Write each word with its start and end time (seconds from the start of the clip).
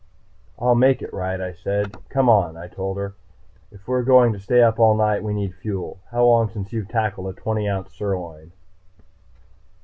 "I'll 0.57 0.73
make 0.73 1.03
it 1.03 1.13
right," 1.13 1.39
I 1.39 1.53
said. 1.53 1.95
"Come 2.09 2.27
on," 2.27 2.57
I 2.57 2.67
told 2.67 2.97
her. 2.97 3.13
"If 3.71 3.87
we're 3.87 4.01
going 4.01 4.33
to 4.33 4.39
stay 4.39 4.63
up 4.63 4.79
all 4.79 4.95
night, 4.95 5.21
we 5.21 5.31
need 5.31 5.53
fuel. 5.53 5.99
How 6.09 6.25
long 6.25 6.49
since 6.49 6.73
you've 6.73 6.89
tackled 6.89 7.27
a 7.27 7.39
twenty 7.39 7.69
ounce 7.69 7.93
sirloin?" 7.93 8.51